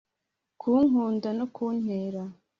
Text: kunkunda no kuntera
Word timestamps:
kunkunda 0.61 1.29
no 1.37 1.45
kuntera 1.55 2.23